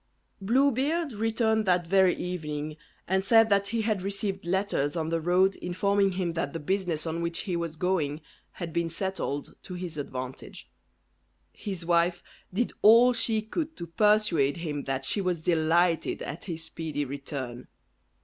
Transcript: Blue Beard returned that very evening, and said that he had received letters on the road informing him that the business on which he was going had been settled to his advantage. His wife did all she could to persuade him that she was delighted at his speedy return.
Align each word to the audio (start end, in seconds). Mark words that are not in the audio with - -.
Blue 0.41 0.71
Beard 0.71 1.13
returned 1.13 1.67
that 1.67 1.85
very 1.85 2.15
evening, 2.15 2.75
and 3.07 3.23
said 3.23 3.51
that 3.51 3.67
he 3.67 3.83
had 3.83 4.01
received 4.01 4.47
letters 4.47 4.95
on 4.95 5.09
the 5.09 5.21
road 5.21 5.55
informing 5.57 6.13
him 6.13 6.33
that 6.33 6.53
the 6.53 6.59
business 6.59 7.05
on 7.05 7.21
which 7.21 7.41
he 7.41 7.55
was 7.55 7.75
going 7.75 8.19
had 8.53 8.73
been 8.73 8.89
settled 8.89 9.53
to 9.61 9.75
his 9.75 9.99
advantage. 9.99 10.67
His 11.53 11.85
wife 11.85 12.23
did 12.51 12.73
all 12.81 13.13
she 13.13 13.43
could 13.43 13.77
to 13.77 13.85
persuade 13.85 14.57
him 14.57 14.85
that 14.85 15.05
she 15.05 15.21
was 15.21 15.43
delighted 15.43 16.23
at 16.23 16.45
his 16.45 16.63
speedy 16.63 17.05
return. 17.05 17.67